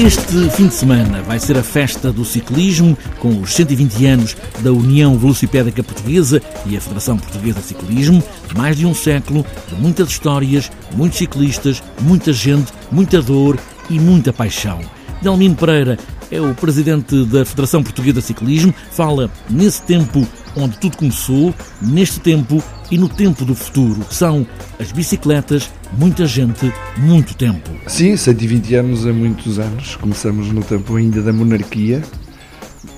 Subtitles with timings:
[0.00, 4.72] Este fim de semana vai ser a festa do ciclismo, com os 120 anos da
[4.72, 8.22] União Velocipédica Portuguesa e a Federação Portuguesa de Ciclismo,
[8.54, 13.58] mais de um século de muitas histórias, muitos ciclistas, muita gente, muita dor
[13.90, 14.80] e muita paixão.
[15.22, 15.98] Delmino Pereira
[16.30, 22.20] é o presidente da Federação Portuguesa de Ciclismo, fala nesse tempo onde tudo começou, neste
[22.20, 24.04] tempo e no tempo do futuro.
[24.10, 24.46] São
[24.78, 27.70] as bicicletas, muita gente, muito tempo.
[27.86, 29.96] Sim, 120 anos é muitos anos.
[29.96, 32.02] Começamos no tempo ainda da monarquia.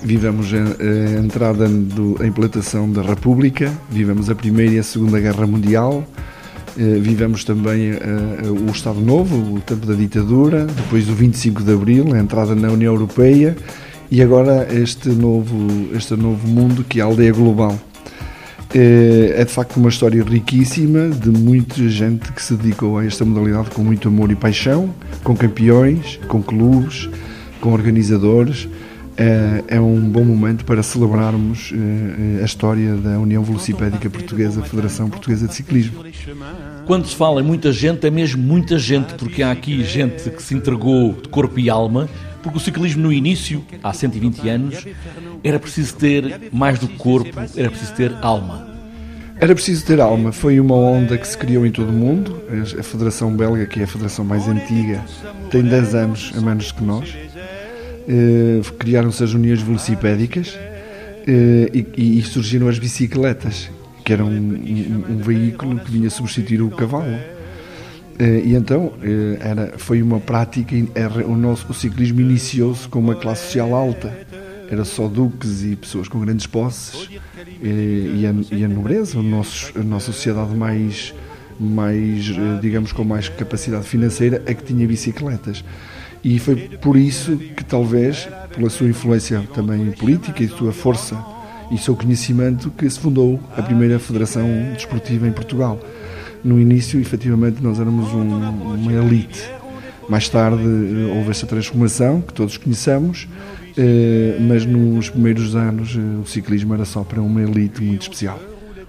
[0.03, 5.45] Vivemos a, entrada, do, a implantação da República, vivemos a Primeira e a Segunda Guerra
[5.45, 6.03] Mundial,
[6.75, 12.13] vivemos também uh, o Estado Novo, o tempo da ditadura, depois o 25 de Abril,
[12.13, 13.55] a entrada na União Europeia
[14.09, 15.55] e agora este novo,
[15.95, 17.79] este novo mundo que é a aldeia global.
[18.73, 23.69] É de facto uma história riquíssima de muita gente que se dedicou a esta modalidade
[23.71, 24.93] com muito amor e paixão,
[25.23, 27.09] com campeões, com clubes,
[27.59, 28.67] com organizadores.
[29.21, 35.11] É, é um bom momento para celebrarmos é, a história da União Velocipédica Portuguesa, Federação
[35.11, 36.03] Portuguesa de Ciclismo.
[36.87, 40.41] Quando se fala em muita gente, é mesmo muita gente, porque há aqui gente que
[40.41, 42.09] se entregou de corpo e alma,
[42.41, 44.87] porque o ciclismo no início, há 120 anos,
[45.43, 48.71] era preciso ter mais do que corpo, era preciso ter alma.
[49.39, 50.31] Era preciso ter alma.
[50.31, 52.41] Foi uma onda que se criou em todo o mundo.
[52.79, 55.03] A Federação Belga, que é a federação mais antiga,
[55.49, 57.15] tem 10 anos a menos que nós.
[58.07, 60.57] Eh, criaram-se as uniões velocipédicas
[61.27, 63.69] eh, e, e, surgiram as bicicletas,
[64.03, 67.15] que eram um, um, um veículo que vinha substituir o cavalo.
[68.17, 68.93] Eh, e então
[69.39, 74.17] era, foi uma prática, era, o, nosso, o ciclismo iniciou-se com uma classe social alta,
[74.69, 77.09] era só duques e pessoas com grandes posses
[77.61, 81.13] e, a, e a, nobreza, o nosso, a nossa sociedade mais,
[81.59, 82.29] mais,
[82.61, 85.63] digamos, com mais capacidade financeira é que tinha bicicletas.
[86.23, 91.17] E foi por isso que talvez, pela sua influência também política e sua força
[91.71, 95.79] e seu conhecimento, que se fundou a primeira federação desportiva em Portugal
[96.43, 99.49] no início, efetivamente, nós éramos um, uma elite.
[100.09, 103.27] Mais tarde eh, houve essa transformação que todos conhecemos,
[103.77, 108.39] eh, mas nos primeiros anos eh, o ciclismo era só para uma elite muito especial.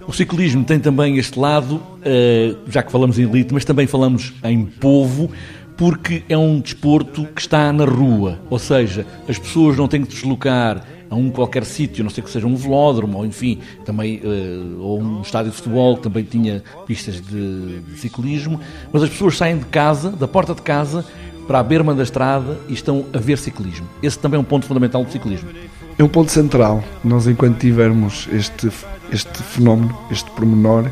[0.07, 1.81] O ciclismo tem também este lado,
[2.67, 5.31] já que falamos em elite, mas também falamos em povo,
[5.77, 10.13] porque é um desporto que está na rua, ou seja, as pessoas não têm que
[10.13, 14.81] deslocar a um qualquer sítio, não sei que seja um velódromo, ou enfim, também, uh,
[14.81, 18.59] ou um estádio de futebol que também tinha pistas de, de, ciclismo,
[18.91, 21.05] mas as pessoas saem de casa, da porta de casa,
[21.47, 23.87] para a berma da estrada e estão a ver ciclismo.
[24.01, 25.49] Esse também é um ponto fundamental do ciclismo.
[25.97, 26.83] É um ponto central.
[27.03, 28.71] Nós, enquanto tivermos este,
[29.11, 30.89] este fenómeno, este pormenor,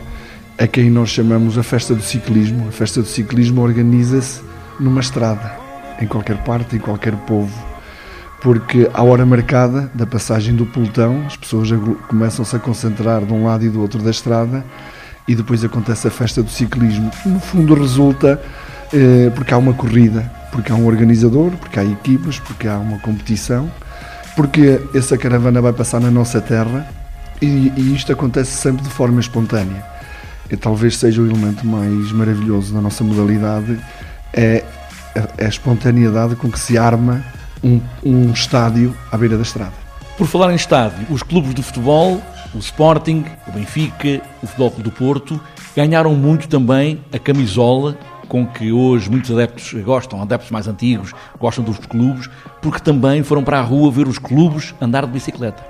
[0.57, 2.67] é quem nós chamamos a festa do ciclismo.
[2.67, 4.50] A festa do ciclismo organiza-se
[4.81, 5.55] numa estrada,
[6.01, 7.71] em qualquer parte, em qualquer povo
[8.41, 11.69] porque à hora marcada da passagem do pelotão as pessoas
[12.07, 14.65] começam-se a concentrar de um lado e do outro da estrada
[15.27, 17.11] e depois acontece a festa do ciclismo.
[17.23, 18.41] No fundo resulta
[18.91, 22.97] eh, porque há uma corrida, porque há um organizador, porque há equipas, porque há uma
[22.97, 23.71] competição,
[24.35, 26.87] porque essa caravana vai passar na nossa terra
[27.39, 29.85] e, e isto acontece sempre de forma espontânea.
[30.49, 33.79] E talvez seja o elemento mais maravilhoso da nossa modalidade
[34.33, 34.63] é
[35.15, 37.23] a, a espontaneidade com que se arma
[37.63, 39.73] um, um estádio à beira da estrada.
[40.17, 42.21] Por falar em estádio, os clubes de futebol,
[42.53, 45.41] o Sporting, o Benfica, o Futebol Clube do Porto,
[45.75, 47.97] ganharam muito também a camisola
[48.27, 52.29] com que hoje muitos adeptos gostam, adeptos mais antigos, gostam dos clubes,
[52.61, 55.61] porque também foram para a rua ver os clubes andar de bicicleta.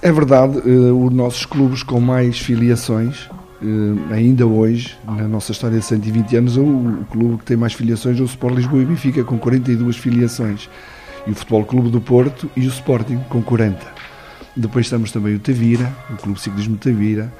[0.00, 3.28] É verdade, uh, os nossos clubes com mais filiações,
[3.62, 7.72] uh, ainda hoje, na nossa história de 120 anos, o, o clube que tem mais
[7.72, 10.68] filiações é o Sport Lisboa e Benfica, com 42 filiações
[11.26, 13.78] e o Futebol Clube do Porto e o Sporting com 40.
[14.56, 17.32] Depois estamos também o Tavira, o Clube Ciclismo Tavira,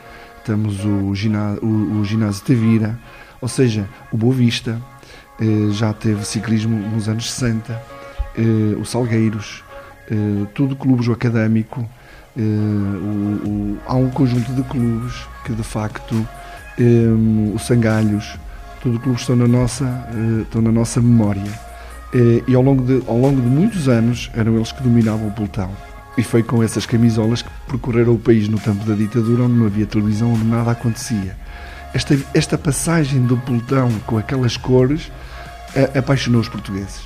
[0.44, 2.98] temos o ginásio, o, o ginásio Tavira,
[3.40, 4.80] ou seja, o Boa Vista,
[5.40, 7.72] eh, já teve ciclismo nos anos 60,
[8.36, 9.64] eh, o Salgueiros,
[10.54, 12.01] tudo clubes o académico, eh,
[12.36, 15.14] o, o, há um conjunto de clubes
[15.44, 16.26] que de facto
[16.78, 18.38] eh, o Sangalhos,
[18.80, 21.52] tudo clubes estão na nossa, eh, estão na nossa memória
[22.14, 25.32] eh, e ao longo, de, ao longo de muitos anos eram eles que dominavam o
[25.32, 25.70] pelotão.
[26.16, 29.66] E foi com essas camisolas que percorreram o país no tempo da ditadura, onde não
[29.66, 31.36] havia televisão, onde nada acontecia.
[31.94, 35.10] Esta, esta passagem do pelotão com aquelas cores
[35.98, 37.00] apaixonou os portugueses.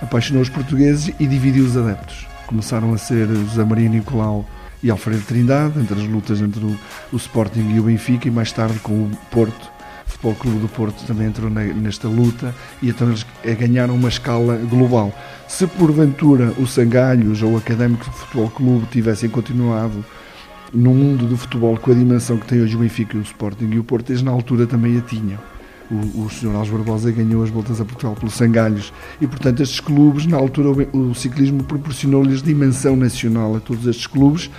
[0.00, 2.24] Apaixonou os portugueses e dividiu os adeptos.
[2.46, 4.46] Começaram a ser José Maria Nicolau
[4.82, 6.76] e Alfredo Trindade, entre as lutas entre o,
[7.12, 9.70] o Sporting e o Benfica, e mais tarde com o Porto,
[10.06, 13.26] o Futebol Clube do Porto também entrou nesta luta, e então eles
[13.58, 15.12] ganharam uma escala global.
[15.48, 20.04] Se porventura o Sangalhos ou o Académico de Futebol Clube tivessem continuado
[20.72, 23.78] no mundo do futebol com a dimensão que tem hoje o Benfica, o Sporting e
[23.78, 25.38] o Porto, eles na altura também a tinham.
[25.90, 26.54] O, o Sr.
[26.54, 30.70] Alves Barbosa ganhou as voltas a Portugal pelos Sangalhos e, portanto, estes clubes, na altura,
[30.92, 34.50] o, o ciclismo proporcionou-lhes dimensão nacional a todos estes clubes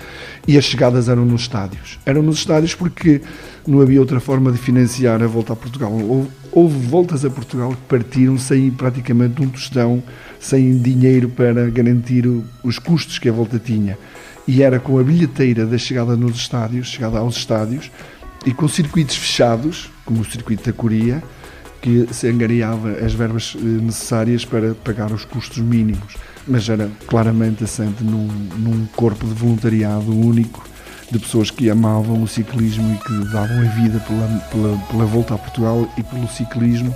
[0.48, 2.00] e as chegadas eram nos estádios.
[2.06, 3.22] Eram nos estádios porque
[3.68, 5.92] não havia outra forma de financiar a volta a Portugal.
[5.92, 10.02] Houve, houve voltas a Portugal que partiram sem praticamente um tostão,
[10.40, 12.26] sem dinheiro para garantir
[12.64, 13.98] os custos que a volta tinha
[14.48, 17.92] e era com a bilheteira da chegada nos estádios, chegada aos estádios,
[18.48, 21.22] e com circuitos fechados, como o circuito da Coria,
[21.82, 26.16] que se angariava as verbas eh, necessárias para pagar os custos mínimos.
[26.48, 28.26] Mas era claramente assente num,
[28.58, 30.66] num corpo de voluntariado único
[31.12, 35.34] de pessoas que amavam o ciclismo e que davam a vida pela, pela, pela volta
[35.36, 36.96] a Portugal e pelo ciclismo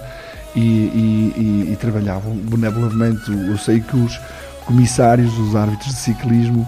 [0.56, 3.30] e, e, e, e trabalhavam benevolamente.
[3.30, 4.18] Eu sei que os
[4.66, 6.66] comissários, os árbitros de ciclismo,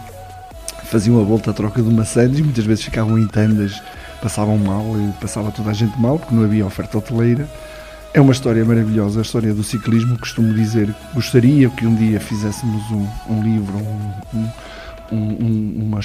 [0.83, 3.81] faziam a volta à troca de maçãs e muitas vezes ficavam em tendas,
[4.23, 7.47] passavam mal, e passava toda a gente mal porque não havia oferta hoteleira.
[8.13, 10.17] É uma história maravilhosa, a história do ciclismo.
[10.17, 13.77] Costumo dizer, gostaria que um dia fizéssemos um, um livro,
[14.33, 14.47] um,
[15.11, 15.99] um, uma,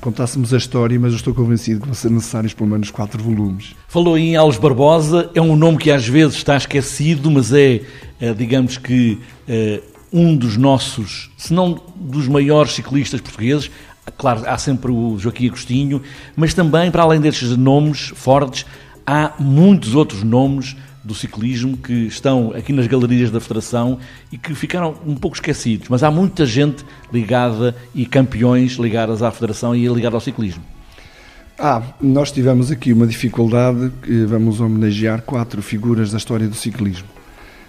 [0.00, 3.74] contássemos a história, mas eu estou convencido que vão ser necessários pelo menos quatro volumes.
[3.88, 7.80] Falou em Alves Barbosa, é um nome que às vezes está esquecido, mas é,
[8.20, 9.18] é digamos que,
[9.48, 9.80] é,
[10.14, 13.68] um dos nossos, se não dos maiores ciclistas portugueses.
[14.16, 16.02] Claro, há sempre o Joaquim Agostinho,
[16.36, 18.66] mas também, para além destes nomes fortes,
[19.06, 23.98] há muitos outros nomes do ciclismo que estão aqui nas galerias da Federação
[24.32, 25.88] e que ficaram um pouco esquecidos.
[25.88, 30.62] Mas há muita gente ligada e campeões ligadas à Federação e ligada ao ciclismo.
[31.58, 33.92] Ah, nós tivemos aqui uma dificuldade,
[34.26, 37.06] vamos homenagear quatro figuras da história do ciclismo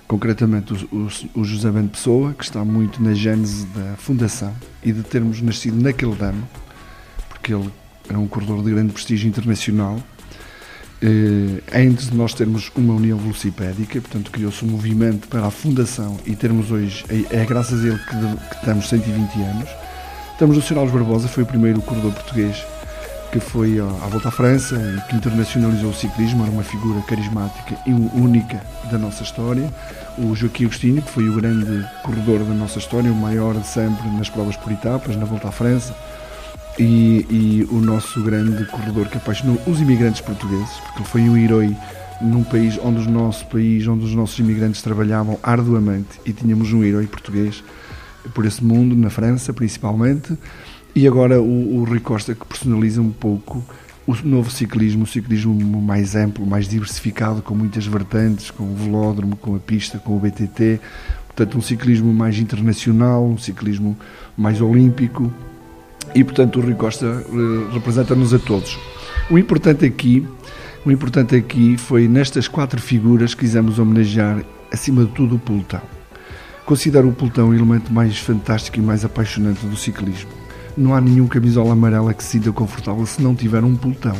[0.07, 4.53] concretamente o, o, o, José Bento Pessoa, que está muito na gênese da fundação
[4.83, 6.47] e de termos nascido naquele ano,
[7.29, 7.69] porque ele
[8.07, 10.01] era um corredor de grande prestígio internacional.
[11.01, 16.17] Eh, antes de nós termos uma união velocipédica, portanto criou-se um movimento para a fundação
[16.25, 19.69] e termos hoje, é, é graças a ele que, de, que estamos 120 anos.
[20.31, 20.71] Estamos.
[20.71, 22.57] Alves Barbosa, foi o primeiro corredor português
[23.35, 27.75] que foi à volta à França e que internacionalizou o ciclismo, era uma figura carismática
[27.85, 29.69] e única da nossa história.
[30.17, 34.29] O Joaquim Agostinho, que foi o grande corredor da nossa história, o maior sempre nas
[34.29, 35.93] provas por etapas, na volta à França.
[36.79, 41.35] E, e o nosso grande corredor que apaixonou os imigrantes portugueses, porque ele foi um
[41.35, 41.75] herói
[42.21, 46.85] num país onde o nosso país, onde os nossos imigrantes trabalhavam arduamente e tínhamos um
[46.85, 47.61] herói português
[48.33, 50.37] por esse mundo, na França principalmente.
[50.95, 53.61] E agora o, o Rui Costa que personaliza um pouco
[54.07, 59.35] o novo ciclismo, o ciclismo mais amplo, mais diversificado, com muitas vertentes, com o velódromo,
[59.35, 60.79] com a pista, com o BTT.
[61.27, 63.97] Portanto, um ciclismo mais internacional, um ciclismo
[64.37, 65.33] mais olímpico.
[66.13, 68.79] E, portanto, o Rui Costa uh, representa-nos a todos.
[69.29, 70.25] O importante aqui,
[70.85, 75.81] o importante aqui foi nestas quatro figuras que quisemos homenagear, acima de tudo, o pelotão.
[76.65, 80.44] Considero o pelotão o elemento mais fantástico e mais apaixonante do ciclismo
[80.77, 84.15] não há nenhum camisola amarela que se sinta confortável se não tiver um pelotão.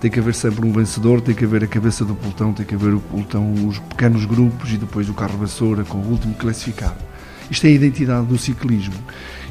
[0.00, 2.74] Tem que haver sempre um vencedor, tem que haver a cabeça do pelotão, tem que
[2.74, 6.96] haver o pelotão, os pequenos grupos e depois o carro vassoura com o último classificado.
[7.50, 8.94] Isto é a identidade do ciclismo.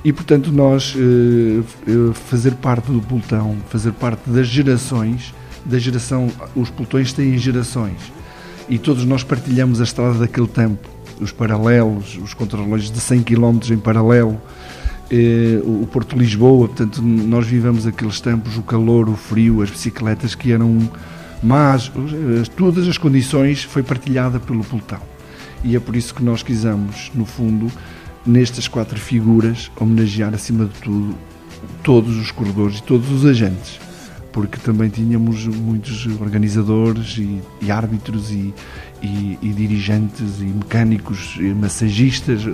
[0.04, 5.34] E, portanto, nós eh, eh, fazer parte do pelotão, fazer parte das gerações,
[5.66, 7.98] da geração, os pelotões têm gerações.
[8.70, 10.88] E todos nós partilhamos a estrada daquele tempo.
[11.20, 14.40] Os paralelos, os contrarrelógios de 100 km em paralelo,
[15.12, 20.36] eh, o Porto Lisboa, portanto, nós vivemos aqueles tempos, o calor, o frio, as bicicletas
[20.36, 20.90] que eram
[21.42, 21.92] más,
[22.56, 25.02] todas as condições foi partilhada pelo pelotão.
[25.64, 27.72] E é por isso que nós quisemos, no fundo,
[28.26, 31.16] nestas quatro figuras, homenagear acima de tudo
[31.84, 33.80] todos os corredores e todos os agentes,
[34.38, 38.54] porque também tínhamos muitos organizadores e, e árbitros e,
[39.02, 42.48] e, e dirigentes e mecânicos e massagistas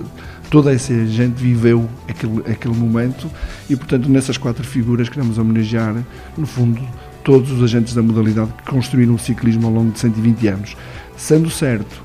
[0.48, 3.30] toda essa gente viveu aquele, aquele momento
[3.68, 5.94] e, portanto, nessas quatro figuras queremos homenagear,
[6.38, 6.80] no fundo,
[7.22, 10.74] todos os agentes da modalidade que construíram o ciclismo ao longo de 120 anos.
[11.18, 12.02] Sendo certo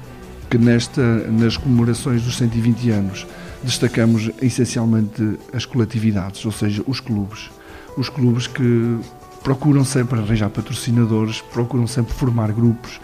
[0.49, 3.25] que nesta, nas comemorações dos 120 anos
[3.63, 7.49] destacamos essencialmente as coletividades, ou seja, os clubes.
[7.95, 8.99] Os clubes que
[9.43, 12.99] procuram sempre arranjar patrocinadores, procuram sempre formar grupos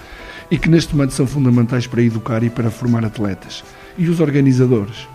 [0.49, 3.63] e que neste momento são fundamentais para educar e para formar atletas.
[3.97, 5.07] E os organizadores?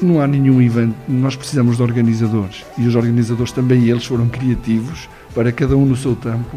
[0.00, 5.08] Não há nenhum evento, nós precisamos de organizadores e os organizadores também eles foram criativos
[5.34, 6.56] para cada um no seu tempo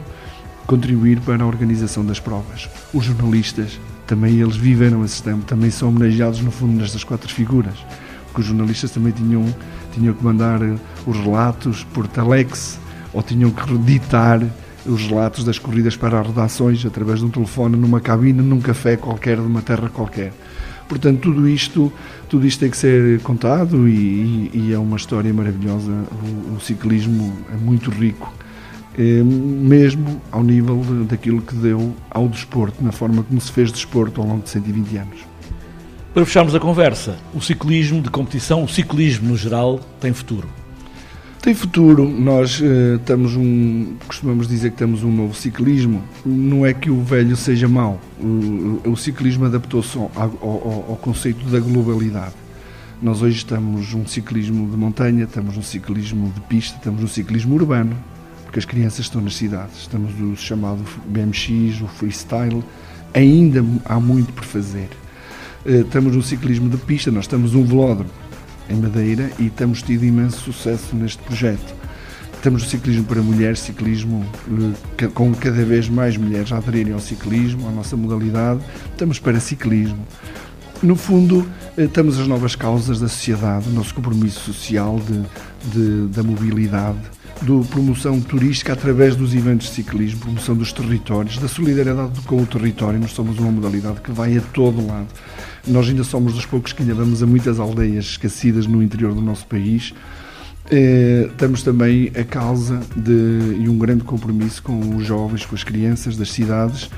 [0.68, 2.70] contribuir para a organização das provas.
[2.94, 7.74] Os jornalistas também eles viveram esse tempo, também são homenageados no fundo nestas quatro figuras,
[8.26, 9.44] porque os jornalistas também tinham,
[9.94, 12.80] tinham que mandar eh, os relatos por telex
[13.14, 14.42] ou tinham que ditar
[14.86, 18.98] os relatos das corridas para as redações através de um telefone numa cabine, num café
[18.98, 20.34] qualquer, de uma terra qualquer.
[20.88, 21.92] Portanto, tudo isto,
[22.28, 25.92] tudo isto tem que ser contado e, e, e é uma história maravilhosa.
[26.50, 28.34] O, o ciclismo é muito rico,
[28.98, 33.72] é, mesmo ao nível de, daquilo que deu ao desporto, na forma como se fez
[33.72, 35.20] desporto ao longo de 120 anos.
[36.14, 40.61] Para fecharmos a conversa, o ciclismo de competição, o ciclismo no geral, tem futuro?
[41.42, 46.72] Tem futuro, nós uh, estamos um, costumamos dizer que temos um novo ciclismo, não é
[46.72, 52.36] que o velho seja mau, o, o ciclismo adaptou-se ao, ao, ao, conceito da globalidade.
[53.02, 57.56] Nós hoje estamos um ciclismo de montanha, estamos um ciclismo de pista, estamos um ciclismo
[57.56, 57.98] urbano,
[58.44, 62.64] porque as crianças estão nas cidades, estamos o chamado BMX, o freestyle,
[63.16, 64.90] ainda há muito por fazer.
[65.66, 68.12] Uh, estamos no ciclismo de pista, nós estamos um velódromo,
[68.72, 71.76] em Madeira e temos tido imenso sucesso neste projeto.
[72.42, 74.26] Temos o ciclismo para mulheres, ciclismo
[74.98, 78.62] eh, com cada vez mais mulheres a aderirem ao ciclismo, à nossa modalidade.
[78.92, 80.06] Estamos para ciclismo.
[80.82, 81.48] No fundo,
[81.78, 85.22] estamos eh, as novas causas da sociedade, o nosso compromisso social de,
[85.72, 86.98] de, da mobilidade,
[87.42, 92.46] da promoção turística através dos eventos de ciclismo, promoção dos territórios, da solidariedade com o
[92.46, 93.00] território.
[93.00, 95.08] Nós somos uma modalidade que vai a todo lado.
[95.68, 99.22] Nós ainda somos dos poucos que ainda vamos a muitas aldeias esquecidas no interior do
[99.22, 99.94] nosso país.
[100.70, 105.64] Eh, temos também a causa de, e um grande compromisso com os jovens, com as
[105.64, 106.90] crianças das cidades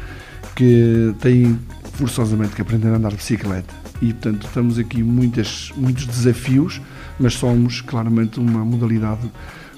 [0.56, 1.58] que têm
[1.94, 3.74] forçosamente que aprender a andar de bicicleta.
[4.02, 6.82] E, portanto, estamos aqui muitas, muitos desafios,
[7.20, 9.32] mas somos claramente uma modalidade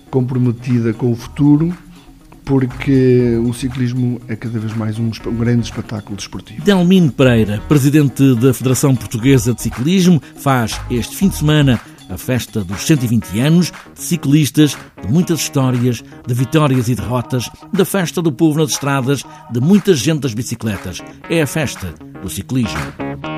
[0.09, 1.75] comprometida com o futuro
[2.45, 6.61] porque o ciclismo é cada vez mais um, um grande espetáculo desportivo.
[6.63, 12.63] Delmino Pereira, presidente da Federação Portuguesa de Ciclismo, faz este fim de semana a festa
[12.63, 18.31] dos 120 anos de ciclistas, de muitas histórias, de vitórias e derrotas, da festa do
[18.31, 21.01] povo nas estradas, de muita gente das bicicletas.
[21.27, 23.34] É a festa do ciclismo.